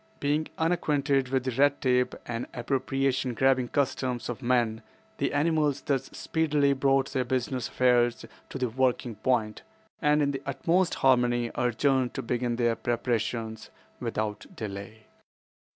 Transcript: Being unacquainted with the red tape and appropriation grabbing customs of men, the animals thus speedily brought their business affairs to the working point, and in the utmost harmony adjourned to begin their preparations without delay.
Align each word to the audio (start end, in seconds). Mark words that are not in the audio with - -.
Being 0.19 0.47
unacquainted 0.57 1.29
with 1.29 1.43
the 1.43 1.51
red 1.51 1.79
tape 1.79 2.15
and 2.25 2.47
appropriation 2.55 3.35
grabbing 3.35 3.67
customs 3.67 4.29
of 4.29 4.41
men, 4.41 4.81
the 5.19 5.31
animals 5.31 5.81
thus 5.81 6.05
speedily 6.05 6.73
brought 6.73 7.11
their 7.13 7.23
business 7.23 7.67
affairs 7.67 8.25
to 8.49 8.57
the 8.57 8.67
working 8.69 9.13
point, 9.13 9.61
and 10.01 10.23
in 10.23 10.31
the 10.31 10.41
utmost 10.43 10.95
harmony 10.95 11.51
adjourned 11.53 12.15
to 12.15 12.23
begin 12.23 12.55
their 12.55 12.75
preparations 12.75 13.69
without 13.99 14.47
delay. 14.55 15.05